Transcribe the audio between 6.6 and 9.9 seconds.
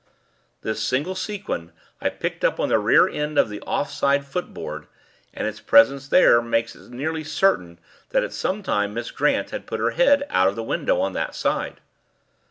it nearly certain that at some time Miss Grant had put